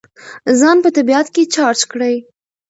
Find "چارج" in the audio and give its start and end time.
1.53-1.81